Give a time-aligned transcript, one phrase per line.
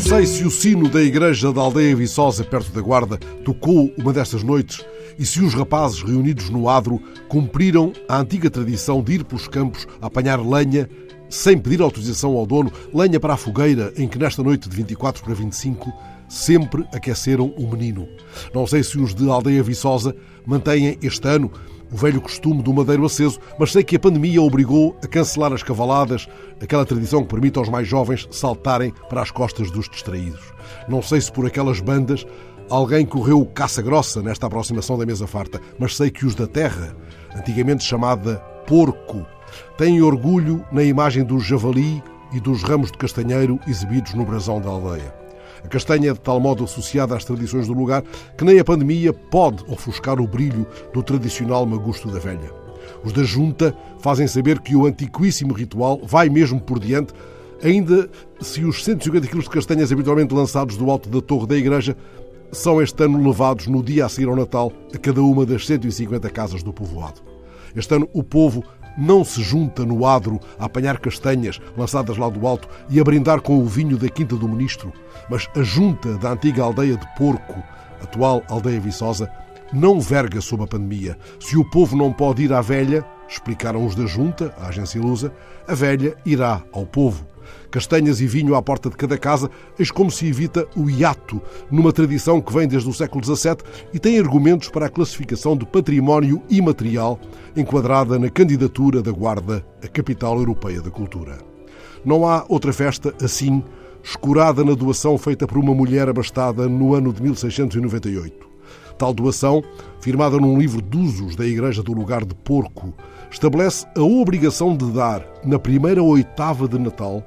[0.00, 4.42] sei se o sino da igreja da aldeia Viçosa, perto da Guarda, tocou uma destas
[4.42, 4.84] noites
[5.16, 9.86] e se os rapazes reunidos no adro cumpriram a antiga tradição de ir pelos campos
[10.02, 10.88] apanhar lenha
[11.28, 15.22] sem pedir autorização ao dono, lenha para a fogueira em que nesta noite de 24
[15.22, 15.92] para 25
[16.28, 18.08] sempre aqueceram o menino.
[18.54, 20.14] Não sei se os de Aldeia Viçosa
[20.46, 21.50] mantêm este ano
[21.92, 25.62] o velho costume do madeiro aceso, mas sei que a pandemia obrigou a cancelar as
[25.62, 26.26] cavaladas,
[26.60, 30.52] aquela tradição que permite aos mais jovens saltarem para as costas dos distraídos.
[30.88, 32.26] Não sei se por aquelas bandas
[32.68, 36.96] alguém correu caça-grossa nesta aproximação da mesa farta, mas sei que os da terra,
[37.36, 39.24] antigamente chamada porco,
[39.76, 44.68] têm orgulho na imagem do javali e dos ramos de castanheiro exibidos no brasão da
[44.68, 45.14] aldeia.
[45.64, 48.02] A castanha é de tal modo associada às tradições do lugar
[48.36, 52.52] que nem a pandemia pode ofuscar o brilho do tradicional magusto da velha.
[53.02, 57.14] Os da junta fazem saber que o antiquíssimo ritual vai mesmo por diante,
[57.62, 58.10] ainda
[58.40, 61.96] se os 150 kg de castanhas habitualmente lançados do alto da torre da igreja
[62.52, 66.28] são este ano levados no dia a seguir ao Natal a cada uma das 150
[66.30, 67.20] casas do povoado.
[67.74, 68.62] Este ano o povo
[68.96, 73.40] não se junta no adro a apanhar castanhas lançadas lá do alto e a brindar
[73.40, 74.92] com o vinho da Quinta do Ministro,
[75.28, 77.62] mas a junta da antiga aldeia de Porco,
[78.02, 79.30] atual aldeia Viçosa,
[79.72, 81.18] não verga sob a pandemia.
[81.40, 85.32] Se o povo não pode ir à velha, explicaram os da junta, a agência Lusa,
[85.66, 87.26] a velha irá ao povo
[87.70, 91.92] castanhas e vinho à porta de cada casa, eis como se evita o hiato, numa
[91.92, 93.58] tradição que vem desde o século XVII
[93.92, 97.18] e tem argumentos para a classificação de património imaterial,
[97.56, 101.38] enquadrada na candidatura da Guarda à Capital Europeia da Cultura.
[102.04, 103.62] Não há outra festa assim,
[104.02, 108.46] escurada na doação feita por uma mulher abastada no ano de 1698.
[108.98, 109.62] Tal doação,
[110.00, 112.94] firmada num livro de usos da Igreja do Lugar de Porco,
[113.30, 117.24] estabelece a obrigação de dar, na primeira oitava de Natal,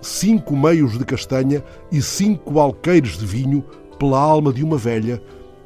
[0.00, 3.64] cinco meios de castanha e cinco alqueires de vinho
[3.98, 5.22] pela alma de uma velha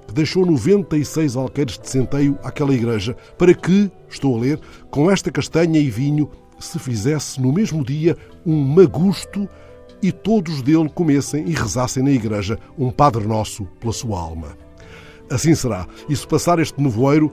[0.07, 4.61] que deixou 96 alqueires de centeio àquela igreja para que, estou a ler,
[4.91, 9.49] com esta castanha e vinho se fizesse no mesmo dia um magusto
[10.03, 14.57] e todos dele comessem e rezassem na igreja um Padre Nosso pela sua alma.
[15.31, 15.87] Assim será.
[16.09, 17.33] E se passar este nevoeiro,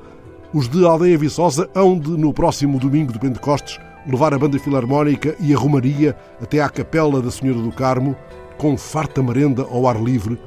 [0.53, 5.35] os de Aldeia Viçosa hão de, no próximo domingo de Pentecostes, levar a banda filarmónica
[5.39, 8.15] e a romaria até à Capela da Senhora do Carmo,
[8.57, 10.39] com farta merenda ao ar livre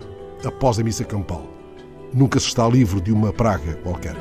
[0.45, 1.47] após a missa campal.
[2.13, 4.15] Nunca se está livre de uma praga qualquer.